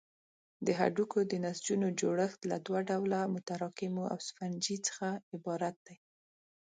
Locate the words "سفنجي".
4.27-4.77